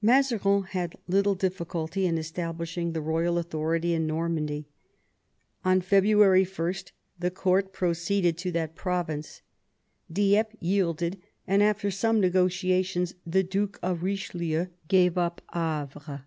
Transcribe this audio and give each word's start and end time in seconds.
Mazarin 0.00 0.62
had 0.68 0.94
little 1.08 1.34
diflBculty 1.34 2.04
in 2.04 2.16
establishing 2.16 2.92
the 2.92 3.00
royal 3.00 3.38
authority 3.38 3.92
in 3.92 4.06
Normandy. 4.06 4.68
On 5.64 5.80
February 5.80 6.44
1 6.44 6.74
the 7.18 7.32
court 7.32 7.72
proceeded 7.72 8.38
to 8.38 8.52
that 8.52 8.76
province. 8.76 9.42
Dieppe 10.08 10.56
yielded, 10.60 11.20
and 11.44 11.60
after 11.60 11.90
some 11.90 12.20
negotiations 12.20 13.16
the 13.26 13.42
Duke 13.42 13.80
of 13.82 13.98
Eichelieu 14.02 14.68
gave 14.86 15.18
up 15.18 15.40
Havre. 15.52 16.22